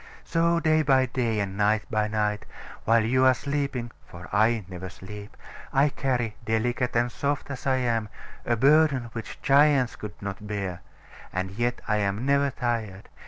[0.23, 2.47] So day by day, and night by night,
[2.85, 5.37] while you are sleeping (for I never sleep),
[5.71, 8.09] I carry, delicate and soft as I am,
[8.43, 10.81] a burden which giants could not bear:
[11.31, 13.09] and yet I am never tired.